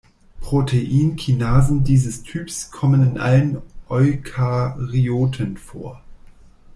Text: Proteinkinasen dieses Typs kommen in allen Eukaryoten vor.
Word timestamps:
Proteinkinasen 0.39 1.83
dieses 1.83 2.23
Typs 2.23 2.71
kommen 2.71 3.03
in 3.05 3.17
allen 3.19 3.61
Eukaryoten 3.87 5.57
vor. 5.57 6.01